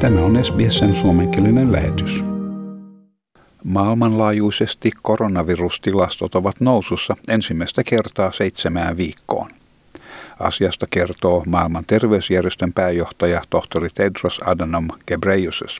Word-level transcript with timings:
Tämä 0.00 0.20
on 0.20 0.44
SBSn 0.44 0.94
suomenkielinen 0.94 1.72
lähetys. 1.72 2.24
Maailmanlaajuisesti 3.64 4.90
koronavirustilastot 5.02 6.34
ovat 6.34 6.60
nousussa 6.60 7.16
ensimmäistä 7.28 7.84
kertaa 7.84 8.32
seitsemään 8.32 8.96
viikkoon. 8.96 9.50
Asiasta 10.40 10.86
kertoo 10.90 11.42
maailman 11.46 11.84
terveysjärjestön 11.86 12.72
pääjohtaja 12.72 13.42
tohtori 13.50 13.88
Tedros 13.94 14.40
Adhanom 14.44 14.88
Ghebreyesus. 15.06 15.78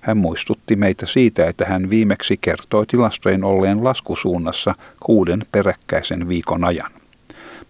Hän 0.00 0.16
muistutti 0.16 0.76
meitä 0.76 1.06
siitä, 1.06 1.46
että 1.46 1.64
hän 1.64 1.90
viimeksi 1.90 2.36
kertoi 2.40 2.86
tilastojen 2.86 3.44
olleen 3.44 3.84
laskusuunnassa 3.84 4.74
kuuden 5.00 5.42
peräkkäisen 5.52 6.28
viikon 6.28 6.64
ajan. 6.64 6.99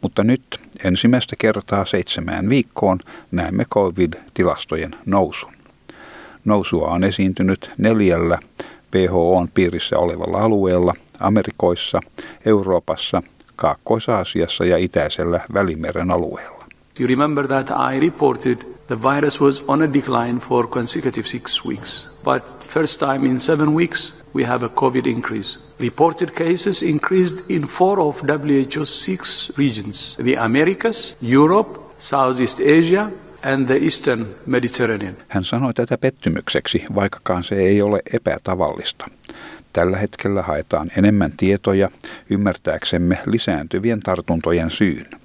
Mutta 0.00 0.24
nyt 0.24 0.42
ensimmäistä 0.84 1.36
kertaa 1.38 1.86
seitsemään 1.86 2.48
viikkoon 2.48 2.98
näemme 3.30 3.64
COVID-tilastojen 3.64 4.90
nousun. 5.06 5.52
Nousua 6.44 6.88
on 6.88 7.04
esiintynyt 7.04 7.70
neljällä 7.78 8.38
WHOn 8.94 9.48
piirissä 9.54 9.98
olevalla 9.98 10.38
alueella 10.38 10.94
Amerikoissa, 11.20 12.00
Euroopassa, 12.46 13.22
Kaakkois-Aasiassa 13.56 14.64
ja 14.64 14.76
itäisellä 14.76 15.40
Välimeren 15.54 16.10
alueella. 16.10 16.64
You 17.00 17.08
remember 17.08 17.46
that 17.46 17.70
I 17.70 18.00
reported 18.00 18.56
the 18.90 18.96
virus 18.96 19.40
was 19.40 19.60
on 19.68 19.82
a 19.82 19.86
decline 19.86 20.40
for 20.40 20.66
consecutive 20.66 21.26
six 21.26 21.64
weeks. 21.64 22.08
But 22.24 22.42
first 22.64 22.98
time 22.98 23.24
in 23.24 23.40
seven 23.40 23.74
weeks 23.74 24.12
we 24.34 24.44
have 24.44 24.66
a 24.66 24.68
COVID 24.68 25.06
increase. 25.06 25.58
Reported 25.78 26.34
cases 26.34 26.82
increased 26.82 27.50
in 27.50 27.62
four 27.66 28.00
of 28.00 28.22
WHO's 28.22 29.04
six 29.04 29.50
regions 29.56 30.16
the 30.16 30.34
Americas, 30.34 31.16
Europe, 31.22 31.78
Southeast 31.98 32.60
Asia, 32.60 33.10
and 33.42 33.66
the 33.66 33.76
Eastern 33.84 34.26
Mediterranean. 34.46 35.16
Hän 35.28 35.44
sanoi 35.44 35.74
tätä 35.74 35.98
pettymykseksi, 35.98 36.84
vaikkakaan 36.94 37.44
se 37.44 37.54
ei 37.54 37.82
ole 37.82 38.02
epätavallista. 38.12 39.06
Tällä 39.72 39.98
hetkellä 39.98 40.42
haetaan 40.42 40.90
enemmän 40.98 41.32
tietoja 41.36 41.90
ymmärtääksemme 42.30 43.18
lisääntyvien 43.26 44.00
tartuntojen 44.00 44.70
syyn. 44.70 45.19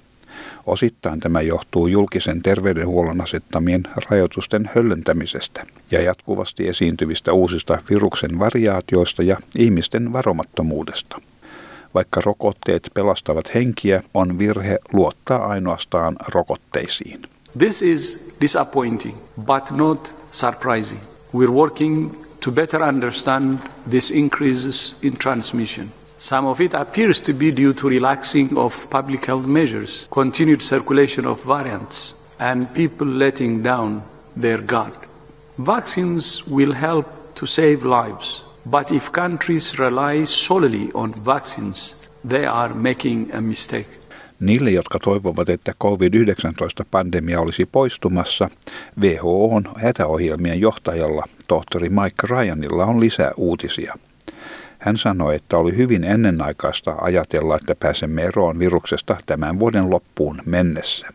Osittain 0.66 1.20
tämä 1.20 1.40
johtuu 1.40 1.86
julkisen 1.86 2.42
terveydenhuollon 2.42 3.20
asettamien 3.20 3.82
rajoitusten 4.10 4.70
höllentämisestä 4.74 5.66
ja 5.90 6.02
jatkuvasti 6.02 6.68
esiintyvistä 6.68 7.32
uusista 7.32 7.78
viruksen 7.90 8.38
variaatioista 8.38 9.22
ja 9.22 9.36
ihmisten 9.56 10.12
varomattomuudesta. 10.12 11.20
Vaikka 11.94 12.20
rokotteet 12.24 12.90
pelastavat 12.94 13.54
henkiä, 13.54 14.02
on 14.14 14.38
virhe 14.38 14.78
luottaa 14.92 15.46
ainoastaan 15.46 16.16
rokotteisiin. 16.28 17.22
This 17.58 17.82
is 17.82 18.26
disappointing, 18.40 19.16
but 19.46 19.70
not 19.70 20.14
surprising. 20.30 21.00
We're 21.34 21.52
working 21.52 22.10
to 22.44 22.52
better 22.52 22.82
understand 22.82 23.58
these 23.90 24.14
increases 24.14 24.96
in 25.02 25.16
transmission. 25.22 25.92
Some 26.18 26.46
of 26.48 26.60
it 26.60 26.74
appears 26.74 27.20
to 27.20 27.32
be 27.32 27.52
due 27.52 27.72
to 27.74 27.88
relaxing 27.88 28.56
of 28.56 28.90
public 28.90 29.26
health 29.26 29.46
measures, 29.46 30.06
continued 30.10 30.60
circulation 30.60 31.26
of 31.26 31.46
variants, 31.46 32.14
and 32.38 32.66
people 32.74 33.18
letting 33.18 33.64
down 33.64 34.02
their 34.40 34.62
guard. 34.62 34.94
Vaccines 35.66 36.44
will 36.50 36.74
help 36.74 37.06
to 37.34 37.46
save 37.46 37.84
lives, 37.84 38.44
but 38.70 38.90
if 38.90 39.12
countries 39.12 39.78
rely 39.78 40.24
solely 40.24 40.90
on 40.94 41.14
vaccines, 41.24 41.96
they 42.28 42.46
are 42.46 42.74
making 42.74 43.34
a 43.34 43.40
mistake. 43.40 43.88
Niille, 44.40 44.70
jotka 44.70 44.98
toivovat, 44.98 45.48
että 45.48 45.74
COVID-19-pandemia 45.82 47.40
olisi 47.40 47.66
poistumassa, 47.66 48.50
WHOn 49.00 49.64
hätäohjelmien 49.76 50.60
johtajalla, 50.60 51.24
tohtori 51.48 51.88
Mike 51.88 52.26
Ryanilla 52.26 52.84
on 52.84 53.00
lisää 53.00 53.32
uutisia. 53.36 53.94
Hän 54.86 54.96
sanoi, 54.96 55.36
että 55.36 55.56
oli 55.58 55.76
hyvin 55.76 56.04
ennenaikaista 56.04 56.94
ajatella, 57.00 57.56
että 57.56 57.74
pääsemme 57.74 58.22
eroon 58.22 58.58
viruksesta 58.58 59.16
tämän 59.26 59.58
vuoden 59.58 59.90
loppuun 59.90 60.42
mennessä. 60.44 61.06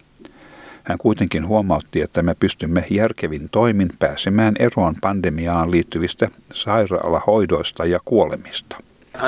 Hän 0.84 0.98
kuitenkin 0.98 1.48
huomautti, 1.48 2.02
että 2.02 2.22
me 2.22 2.36
pystymme 2.40 2.86
järkevin 2.90 3.50
toimin 3.52 3.90
pääsemään 4.00 4.56
eroon 4.60 4.96
pandemiaan 5.02 5.72
liittyvistä 5.72 6.28
sairaalahoidoista 6.54 7.86
ja 7.86 8.00
kuolemista. 8.06 8.76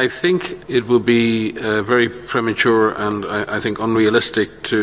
I 0.03 0.09
think 0.21 0.43
it 0.67 0.87
will 0.87 0.99
be 0.99 1.11
uh, 1.11 1.87
very 1.87 2.09
premature 2.09 2.95
and 2.97 3.23
I 3.57 3.61
think 3.61 3.79
unrealistic 3.79 4.49
to 4.69 4.77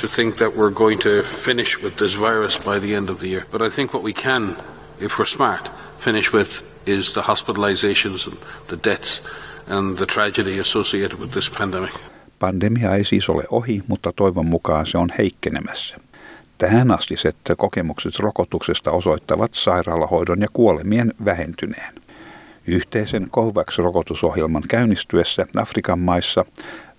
to 0.00 0.08
think 0.08 0.36
that 0.36 0.56
we're 0.56 0.74
going 0.74 1.00
to 1.02 1.22
finish 1.22 1.82
with 1.82 1.96
this 1.96 2.20
virus 2.20 2.58
by 2.58 2.86
the 2.86 2.96
end 2.96 3.08
of 3.08 3.18
the 3.18 3.28
year. 3.28 3.44
But 3.52 3.62
I 3.62 3.70
think 3.76 3.94
what 3.94 4.04
we 4.04 4.12
can, 4.12 4.56
if 5.00 5.18
we're 5.18 5.28
smart, 5.28 5.70
finish 5.98 6.32
with 6.32 6.75
is 6.86 7.12
the 7.12 7.22
hospitalizations 7.22 8.26
and 8.28 8.36
the 8.66 8.90
deaths 8.90 9.22
and 9.68 9.96
the 9.96 10.06
tragedy 10.06 10.60
associated 10.60 11.18
with 11.18 11.32
this 11.32 11.50
pandemic. 11.50 11.94
Pandemia 12.38 12.94
ei 12.94 13.04
siis 13.04 13.28
ole 13.28 13.44
ohi, 13.50 13.82
mutta 13.88 14.12
toivon 14.12 14.46
mukaan 14.46 14.86
se 14.86 14.98
on 14.98 15.08
heikkenemässä. 15.18 15.96
Tähän 16.58 16.90
asti 16.90 17.14
kokemukset 17.56 18.18
rokotuksesta 18.18 18.90
osoittavat 18.90 19.50
sairaalahoidon 19.54 20.40
ja 20.40 20.48
kuolemien 20.52 21.14
vähentyneen. 21.24 21.94
Yhteisen 22.66 23.30
COVAX-rokotusohjelman 23.30 24.62
käynnistyessä 24.68 25.46
Afrikan 25.56 25.98
maissa 25.98 26.44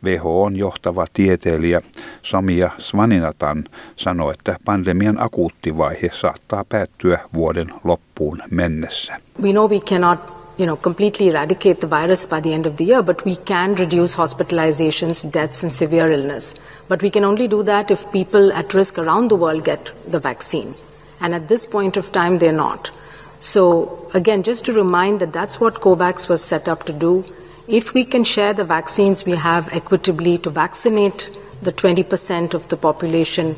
WHOn 0.03 0.55
johtava 0.55 1.05
tieteilijä 1.13 1.81
Samia 2.23 2.71
Svaninatan 2.77 3.63
sanoi, 3.95 4.33
että 4.33 4.57
pandemian 4.65 5.21
akuutti 5.21 5.77
vaihe 5.77 6.09
saattaa 6.13 6.63
päättyä 6.69 7.19
vuoden 7.33 7.73
loppuun 7.83 8.43
mennessä. 8.51 9.21
We 9.41 9.51
know 9.51 9.71
we 9.71 9.79
cannot 9.79 10.37
you 10.57 10.65
know, 10.65 10.75
completely 10.75 11.29
eradicate 11.29 11.79
the 11.79 11.87
virus 11.87 12.25
by 12.25 12.41
the 12.41 12.53
end 12.53 12.65
of 12.65 12.75
the 12.75 12.83
year, 12.83 13.03
but 13.03 13.25
we 13.25 13.35
can 13.35 13.77
reduce 13.77 14.15
hospitalizations, 14.15 15.33
deaths, 15.33 15.63
and 15.63 15.71
severe 15.71 16.11
illness. 16.11 16.55
But 16.87 17.01
we 17.03 17.09
can 17.09 17.25
only 17.25 17.47
do 17.47 17.63
that 17.63 17.91
if 17.91 18.11
people 18.11 18.51
at 18.53 18.73
risk 18.73 18.97
around 18.97 19.29
the 19.29 19.35
world 19.35 19.63
get 19.63 19.93
the 20.11 20.19
vaccine. 20.19 20.73
And 21.19 21.35
at 21.35 21.47
this 21.47 21.67
point 21.67 21.97
of 21.97 22.11
time, 22.11 22.39
they're 22.39 22.51
not. 22.51 22.91
So, 23.39 24.06
again, 24.13 24.43
just 24.43 24.65
to 24.65 24.73
remind 24.73 25.19
that 25.19 25.31
that's 25.31 25.59
what 25.59 25.75
COVAX 25.75 26.29
was 26.29 26.43
set 26.43 26.67
up 26.67 26.83
to 26.85 26.93
do. 26.93 27.23
If 27.67 27.93
we 27.93 28.05
can 28.05 28.23
share 28.23 28.53
the 28.53 28.63
vaccines 28.63 29.25
we 29.25 29.35
have 29.35 29.73
equitably 29.73 30.37
to 30.39 30.49
vaccinate 30.49 31.37
the 31.61 31.71
20% 31.71 32.53
of 32.53 32.67
the 32.69 32.77
population, 32.77 33.55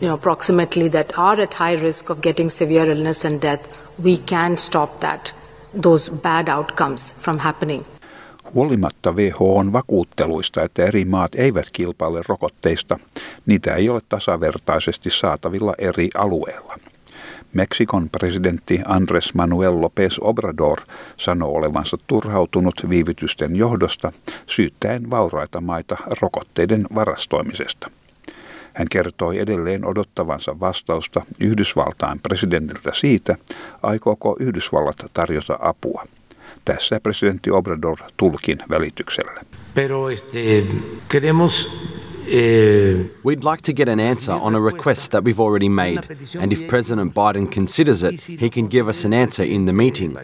you 0.00 0.08
know, 0.08 0.14
approximately 0.14 0.88
that 0.88 1.12
are 1.18 1.40
at 1.40 1.54
high 1.54 1.74
risk 1.74 2.10
of 2.10 2.20
getting 2.20 2.50
severe 2.50 2.90
illness 2.90 3.24
and 3.24 3.40
death, 3.40 3.68
we 4.02 4.16
can 4.16 4.56
stop 4.56 5.00
that, 5.00 5.32
those 5.74 6.08
bad 6.08 6.48
outcomes 6.48 7.10
from 7.10 7.38
happening. 7.38 7.84
Huolimatta 8.54 9.12
WHOn 9.12 9.72
vakuutteluista, 9.72 10.62
että 10.62 10.86
eri 10.86 11.04
maat 11.04 11.34
eivät 11.34 11.66
kilpaile 11.72 12.22
rokotteista, 12.28 12.98
niitä 13.46 13.74
ei 13.74 13.88
ole 13.88 14.00
tasavertaisesti 14.08 15.10
saatavilla 15.10 15.74
eri 15.78 16.10
alueilla. 16.14 16.78
Meksikon 17.52 18.10
presidentti 18.10 18.80
Andres 18.84 19.34
Manuel 19.34 19.72
López 19.72 20.18
Obrador 20.20 20.80
sanoo 21.16 21.54
olevansa 21.54 21.96
turhautunut 22.06 22.86
viivytysten 22.88 23.56
johdosta 23.56 24.12
syyttäen 24.46 25.10
vauraita 25.10 25.60
maita 25.60 25.96
rokotteiden 26.20 26.86
varastoimisesta. 26.94 27.90
Hän 28.74 28.86
kertoi 28.90 29.38
edelleen 29.38 29.84
odottavansa 29.84 30.60
vastausta 30.60 31.22
Yhdysvaltain 31.40 32.20
presidentiltä 32.20 32.90
siitä, 32.94 33.36
aikooko 33.82 34.36
Yhdysvallat 34.40 34.96
tarjota 35.12 35.58
apua. 35.60 36.04
Tässä 36.64 37.00
presidentti 37.00 37.50
Obrador 37.50 37.98
tulkin 38.16 38.58
välityksellä. 38.70 39.40
Pero 39.74 40.08
este, 40.08 40.64
queremos 41.12 41.70
We'd 42.28 43.44
like 43.44 43.62
to 43.62 43.72
get 43.72 43.88
an 43.88 44.00
answer 44.00 44.32
on 44.32 44.54
a 44.54 44.60
request 44.60 45.12
that 45.12 45.24
we've 45.24 45.40
already 45.40 45.68
made, 45.68 46.06
and 46.38 46.52
if 46.52 46.68
President 46.68 47.14
Biden 47.14 47.50
considers 47.50 48.02
it, 48.02 48.20
he 48.20 48.50
can 48.50 48.66
give 48.66 48.88
us 48.88 49.04
an 49.04 49.14
answer 49.14 49.44
in 49.44 49.64
the 49.66 49.72
meeting. 49.72 50.14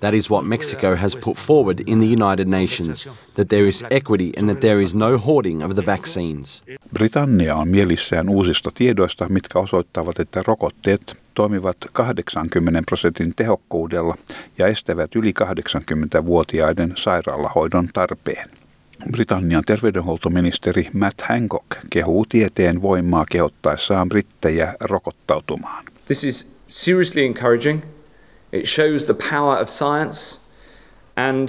That 0.00 0.14
is 0.14 0.30
what 0.30 0.44
Mexico 0.44 0.96
has 0.96 1.16
put 1.16 1.36
forward 1.36 1.80
in 1.86 2.00
the 2.00 2.06
United 2.06 2.48
Nations 2.48 3.08
that 3.34 3.48
there 3.48 3.66
is 3.66 3.84
equity 3.90 4.32
and 4.36 4.48
that 4.48 4.60
there 4.60 4.82
is 4.82 4.94
no 4.94 5.16
hoarding 5.16 5.62
of 5.62 5.74
the 5.74 5.86
vaccines. 5.86 6.62
Britannia 6.92 7.54
on 7.54 7.68
mielissään 7.68 8.28
uusista 8.28 8.70
tiedoista, 8.74 9.28
mitkä 9.28 9.58
osoittavat, 9.58 10.20
että 10.20 10.42
rokotteet 10.46 11.22
toimivat 11.34 11.76
80 11.92 12.82
prosentin 12.86 13.32
tehokkuudella 13.36 14.16
ja 14.58 14.66
estävät 14.66 15.14
yli 15.14 15.34
80-vuotiaiden 15.40 16.92
sairaalahoidon 16.96 17.88
tarpeen. 17.92 18.63
Britannian 19.12 19.62
terveydenhuoltoministeri 19.66 20.88
Matt 20.92 21.20
Hancock 21.20 21.66
kehuu 21.90 22.26
tieteen 22.28 22.82
voimaa 22.82 23.24
kehottaessaan 23.30 24.08
brittejä 24.08 24.74
rokottautumaan. 24.80 25.84
This 26.06 26.24
is 26.24 26.56
seriously 26.68 27.24
encouraging. 27.24 27.82
It 28.52 28.66
shows 28.66 29.04
the 29.04 29.14
power 29.30 29.62
of 29.62 29.68
science 29.68 30.40
and 31.16 31.48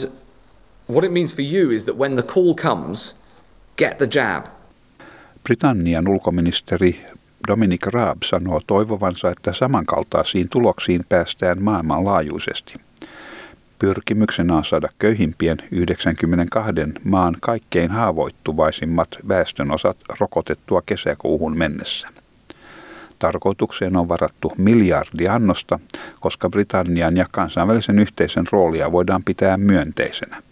what 0.91 1.03
it 1.03 1.11
means 1.11 1.35
for 1.35 1.45
you 1.45 1.71
is 1.71 1.85
that 1.85 1.97
when 1.97 2.13
the 2.13 2.23
call 2.23 2.53
comes, 2.53 3.15
get 3.77 3.97
the 3.97 4.07
jab. 4.15 4.45
Britannian 5.43 6.07
ulkoministeri 6.07 7.05
Dominic 7.47 7.85
Raab 7.85 8.17
sanoo 8.23 8.61
toivovansa, 8.67 9.31
että 9.31 9.53
samankaltaisiin 9.53 10.49
tuloksiin 10.49 11.01
päästään 11.09 11.63
maailmanlaajuisesti. 11.63 12.73
Pyrkimyksenä 13.79 14.55
on 14.55 14.65
saada 14.65 14.89
köyhimpien 14.99 15.57
92 15.71 16.73
maan 17.03 17.35
kaikkein 17.41 17.91
haavoittuvaisimmat 17.91 19.09
väestönosat 19.27 19.97
rokotettua 20.19 20.81
kesäkuuhun 20.85 21.57
mennessä. 21.57 22.07
Tarkoitukseen 23.19 23.95
on 23.95 24.09
varattu 24.09 24.53
miljardi 24.57 25.27
annosta, 25.27 25.79
koska 26.19 26.49
Britannian 26.49 27.17
ja 27.17 27.25
kansainvälisen 27.31 27.99
yhteisön 27.99 28.45
roolia 28.51 28.91
voidaan 28.91 29.23
pitää 29.23 29.57
myönteisenä. 29.57 30.43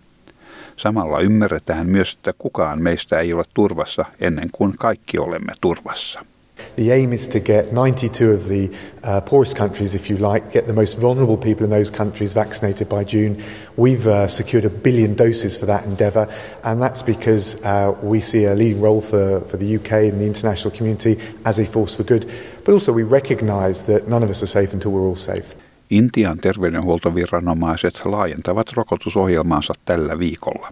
Samalla 0.77 1.19
ymmärretään 1.19 1.87
myös, 1.87 2.13
että 2.13 2.33
kukaan 2.37 2.81
meistä 2.81 3.19
ei 3.19 3.33
ole 3.33 3.43
turvassa 3.53 4.05
ennen 4.21 4.49
kuin 4.51 4.73
kaikki 4.79 5.17
olemme 5.19 5.53
turvassa. 5.61 6.25
The 6.75 6.91
aim 6.91 7.13
is 7.13 7.27
to 7.27 7.39
get 7.39 7.71
92 7.71 8.31
of 8.31 8.47
the 8.47 8.75
uh, 9.03 9.21
poorest 9.21 9.55
countries, 9.55 9.93
if 9.93 10.09
you 10.09 10.17
like, 10.17 10.51
get 10.51 10.65
the 10.65 10.73
most 10.73 10.97
vulnerable 10.97 11.37
people 11.37 11.63
in 11.63 11.69
those 11.69 11.91
countries 11.91 12.33
vaccinated 12.33 12.89
by 12.89 13.03
June. 13.03 13.43
We've 13.77 14.07
uh, 14.07 14.27
secured 14.27 14.65
a 14.65 14.69
billion 14.69 15.13
doses 15.13 15.55
for 15.55 15.67
that 15.67 15.85
endeavour, 15.85 16.27
and 16.63 16.81
that's 16.81 17.03
because 17.03 17.63
uh, 17.63 17.95
we 18.01 18.21
see 18.21 18.45
a 18.45 18.55
leading 18.55 18.81
role 18.81 19.01
for, 19.01 19.41
for 19.41 19.57
the 19.57 19.75
UK 19.75 19.91
and 19.91 20.19
the 20.19 20.25
international 20.25 20.75
community 20.75 21.19
as 21.45 21.59
a 21.59 21.65
force 21.65 21.95
for 21.95 22.03
good. 22.03 22.25
But 22.65 22.73
also, 22.73 22.91
we 22.91 23.03
recognise 23.03 23.83
that 23.83 24.07
none 24.07 24.23
of 24.23 24.29
us 24.29 24.41
are 24.41 24.47
safe 24.47 24.73
until 24.73 24.91
we're 24.91 25.07
all 25.07 25.15
safe. 25.15 25.55
Intian 25.89 26.37
terveydenhuoltoviranomaiset 26.37 28.05
laajentavat 28.05 28.73
rokotusohjelmaansa 28.73 29.73
tällä 29.85 30.19
viikolla, 30.19 30.71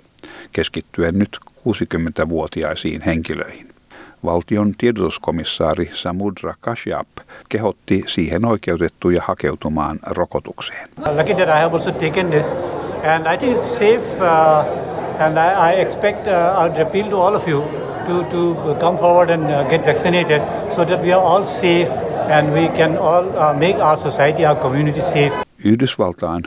keskittyen 0.51 1.19
nyt 1.19 1.37
60-vuotiaisiin 1.57 3.01
henkilöihin. 3.01 3.70
Valtion 4.25 4.73
tiedotuskomissaari 4.77 5.89
Samudra 5.93 6.53
Kashyap 6.61 7.07
kehotti 7.49 8.03
siihen 8.07 8.45
oikeutettuja 8.45 9.21
hakeutumaan 9.25 9.99
rokotukseen. 10.05 10.89
Lucky 11.15 11.33
that 11.33 11.49
I 11.49 11.59
have 11.59 11.73
also 11.73 11.91
taken 11.91 12.29
this 12.29 12.45
and 13.03 13.27
I 13.27 13.37
think 13.37 13.57
it's 13.57 13.77
safe 13.77 14.21
uh, 14.21 14.65
and 15.19 15.37
I, 15.37 15.71
I 15.71 15.81
expect 15.81 16.27
uh, 16.27 16.33
I 16.57 16.67
would 16.67 16.81
appeal 16.81 17.09
to 17.09 17.21
all 17.21 17.35
of 17.35 17.47
you 17.47 17.63
to, 18.07 18.23
to 18.23 18.75
come 18.79 18.97
forward 18.97 19.29
and 19.29 19.43
uh, 19.43 19.63
get 19.69 19.85
vaccinated 19.85 20.41
so 20.75 20.85
that 20.85 21.01
we 21.03 21.11
are 21.11 21.21
all 21.21 21.45
safe 21.45 21.89
and 22.29 22.53
we 22.53 22.67
can 22.77 22.97
all 22.97 23.37
uh, 23.37 23.53
make 23.53 23.75
our 23.75 23.97
society, 23.97 24.45
our 24.45 24.61
community 24.61 25.01
safe. 25.01 25.33
Yhdysvaltain 25.63 26.43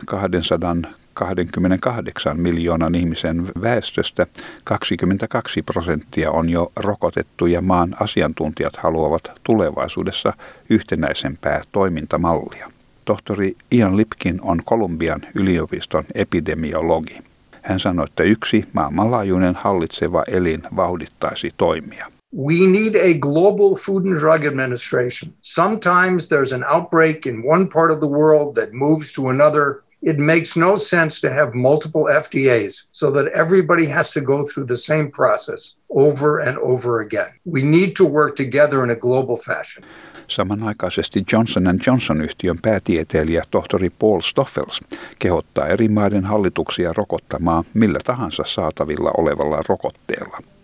228 1.14 2.40
miljoonan 2.40 2.94
ihmisen 2.94 3.48
väestöstä 3.62 4.26
22 4.64 5.62
prosenttia 5.62 6.30
on 6.30 6.50
jo 6.50 6.72
rokotettu 6.76 7.46
ja 7.46 7.60
maan 7.60 7.96
asiantuntijat 8.00 8.76
haluavat 8.76 9.32
tulevaisuudessa 9.44 10.32
yhtenäisempää 10.70 11.62
toimintamallia. 11.72 12.70
Tohtori 13.04 13.56
Ian 13.72 13.96
Lipkin 13.96 14.40
on 14.42 14.60
Kolumbian 14.64 15.20
yliopiston 15.34 16.04
epidemiologi. 16.14 17.18
Hän 17.62 17.80
sanoi, 17.80 18.04
että 18.04 18.22
yksi 18.22 18.64
maailmanlaajuinen 18.72 19.54
hallitseva 19.54 20.24
elin 20.28 20.62
vauhdittaisi 20.76 21.50
toimia. 21.56 22.06
We 22.36 22.66
need 22.66 22.96
a 22.96 23.14
global 23.18 23.76
Food 23.76 24.06
and 24.06 24.16
Drug 24.16 24.44
Administration. 24.44 25.32
Sometimes 25.40 26.26
there's 26.26 26.52
an 26.52 26.64
outbreak 26.64 27.26
in 27.26 27.44
one 27.44 27.68
part 27.68 27.92
of 27.92 28.00
the 28.00 28.08
world 28.08 28.54
that 28.54 28.72
moves 28.72 29.12
to 29.12 29.28
another. 29.28 29.83
It 30.06 30.18
makes 30.18 30.56
no 30.56 30.76
sense 30.76 31.28
to 31.28 31.34
have 31.34 31.54
multiple 31.54 32.02
FDAs 32.02 32.88
so 32.92 33.10
that 33.10 33.26
everybody 33.26 33.86
has 33.86 34.12
to 34.12 34.20
go 34.20 34.44
through 34.44 34.66
the 34.66 34.76
same 34.76 35.10
process 35.10 35.76
over 35.88 36.48
and 36.48 36.58
over 36.58 37.00
again. 37.00 37.32
We 37.52 37.62
need 37.62 37.90
to 37.96 38.04
work 38.04 38.36
together 38.36 38.84
in 38.84 38.90
a 38.90 38.96
global 38.96 39.36
fashion. 39.36 39.84
Samanaikaisesti 40.28 41.24
Johnson 41.32 41.64
Johnson-yhtiön 41.86 42.56
päätieteilijä 42.62 43.44
tohtori 43.50 43.90
Paul 43.90 44.20
Stoffels 44.20 44.80
kehottaa 45.18 45.68
eri 45.68 45.88
maiden 45.88 46.24
hallituksia 46.24 46.92
rokottamaan 46.92 47.64
millä 47.74 47.98
tahansa 48.04 48.42
saatavilla 48.46 49.10
olevalla 49.16 49.62
rokotteella– 49.68 50.38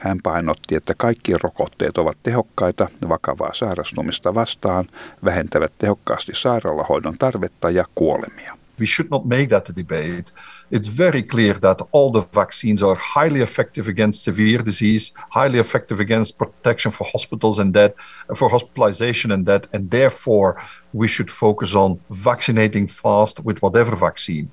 hän 0.00 0.18
painotti, 0.22 0.74
että 0.74 0.94
kaikki 0.96 1.32
rokotteet 1.42 1.98
ovat 1.98 2.18
tehokkaita 2.22 2.88
vakavaa 3.08 3.54
sairastumista 3.54 4.34
vastaan, 4.34 4.84
vähentävät 5.24 5.72
tehokkaasti 5.78 6.32
sairaalahoidon 6.34 7.14
tarvetta 7.18 7.70
ja 7.70 7.84
kuolemia. 7.94 8.59
We 8.80 8.86
should 8.86 9.10
not 9.10 9.26
make 9.26 9.50
that 9.50 9.68
a 9.68 9.74
debate. 9.74 10.32
It's 10.70 10.88
very 10.88 11.22
clear 11.22 11.54
that 11.66 11.82
all 11.92 12.10
the 12.10 12.22
vaccines 12.22 12.82
are 12.82 12.94
highly 12.94 13.42
effective 13.42 13.86
against 13.88 14.24
severe 14.24 14.58
disease, 14.70 15.12
highly 15.38 15.58
effective 15.58 16.00
against 16.00 16.38
protection 16.38 16.90
for 16.90 17.04
hospitals 17.04 17.58
and 17.58 17.74
death, 17.74 17.92
for 18.34 18.48
hospitalization 18.48 19.32
and 19.32 19.44
death, 19.44 19.68
and 19.74 19.90
therefore 19.90 20.50
we 20.94 21.08
should 21.08 21.30
focus 21.30 21.74
on 21.74 22.00
vaccinating 22.10 22.86
fast 22.86 23.44
with 23.44 23.60
whatever 23.60 23.94
vaccine. 23.94 24.50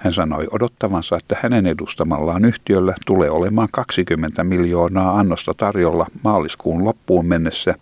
Hän 0.00 0.12
sanoi 0.12 0.48
odottavansa, 0.50 1.16
että 1.16 1.36
hänen 1.42 1.66
edustamallaan 1.66 2.44
yhtiöllä 2.44 2.94
tulee 3.06 3.30
olemaan 3.30 3.68
20 3.72 4.44
miljoonaa 4.44 5.18
annosta 5.18 5.54
tarjolla 5.54 6.06
maaliskuun 6.24 6.84
loppuun 6.84 7.26
mennessä 7.26 7.74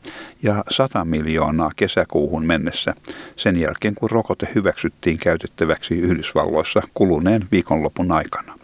ja 0.43 0.65
100 0.71 1.05
miljoonaa 1.05 1.71
kesäkuuhun 1.77 2.47
mennessä 2.47 2.95
sen 3.37 3.61
jälkeen, 3.61 3.95
kun 3.95 4.11
rokote 4.11 4.49
hyväksyttiin 4.55 5.19
käytettäväksi 5.19 5.95
Yhdysvalloissa 5.95 6.83
kuluneen 6.95 7.49
viikonlopun 7.53 8.13
aikana. 8.13 8.59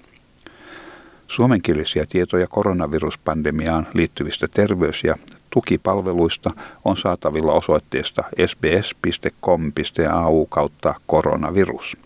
Suomenkielisiä 1.28 2.06
tietoja 2.08 2.46
koronaviruspandemiaan 2.46 3.86
liittyvistä 3.94 4.48
terveys- 4.48 5.04
ja 5.04 5.14
tukipalveluista 5.50 6.50
on 6.84 6.96
saatavilla 6.96 7.52
osoitteesta 7.52 8.24
sbs.com.au 8.46 10.46
kautta 10.46 10.94
koronavirus 11.06 12.03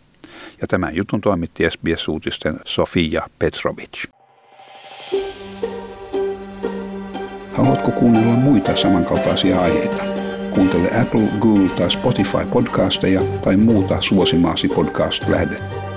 ja 0.61 0.67
tämän 0.67 0.97
jutun 0.97 1.21
toimitti 1.21 1.65
SBS-uutisten 1.71 2.61
Sofia 2.65 3.29
Petrovic. 3.39 4.05
Haluatko 7.53 7.91
kuunnella 7.91 8.33
muita 8.33 8.77
samankaltaisia 8.77 9.61
aiheita? 9.61 10.03
Kuuntele 10.51 11.01
Apple, 11.01 11.29
Google 11.41 11.69
tai 11.69 11.91
Spotify 11.91 12.47
podcasteja 12.53 13.21
tai 13.45 13.57
muuta 13.57 14.01
suosimaasi 14.01 14.69
podcast-lähdettä. 14.69 15.88